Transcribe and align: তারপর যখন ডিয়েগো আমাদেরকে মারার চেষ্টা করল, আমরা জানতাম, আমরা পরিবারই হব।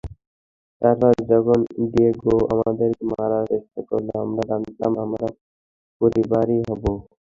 তারপর 0.81 1.11
যখন 1.31 1.59
ডিয়েগো 1.85 2.35
আমাদেরকে 2.53 3.03
মারার 3.11 3.43
চেষ্টা 3.51 3.81
করল, 3.89 4.07
আমরা 4.23 4.43
জানতাম, 4.49 4.91
আমরা 5.03 5.27
পরিবারই 6.01 6.59
হব। 6.69 6.83